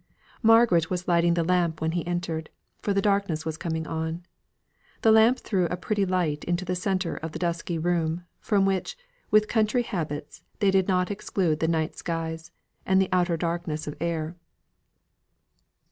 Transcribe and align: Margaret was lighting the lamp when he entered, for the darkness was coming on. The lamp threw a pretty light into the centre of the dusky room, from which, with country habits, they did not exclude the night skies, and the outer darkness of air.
Margaret 0.41 0.89
was 0.89 1.07
lighting 1.07 1.35
the 1.35 1.43
lamp 1.43 1.79
when 1.79 1.91
he 1.91 2.03
entered, 2.07 2.49
for 2.81 2.91
the 2.91 3.03
darkness 3.03 3.45
was 3.45 3.55
coming 3.55 3.85
on. 3.85 4.23
The 5.03 5.11
lamp 5.11 5.37
threw 5.37 5.65
a 5.67 5.77
pretty 5.77 6.07
light 6.07 6.43
into 6.45 6.65
the 6.65 6.75
centre 6.75 7.17
of 7.17 7.33
the 7.33 7.37
dusky 7.37 7.77
room, 7.77 8.23
from 8.39 8.65
which, 8.65 8.97
with 9.29 9.47
country 9.47 9.83
habits, 9.83 10.41
they 10.57 10.71
did 10.71 10.87
not 10.87 11.11
exclude 11.11 11.59
the 11.59 11.67
night 11.67 11.95
skies, 11.95 12.49
and 12.83 12.99
the 12.99 13.09
outer 13.11 13.37
darkness 13.37 13.85
of 13.85 13.95
air. 14.01 14.35